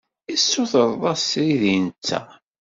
[0.33, 2.21] I tessutred-as srid i netta?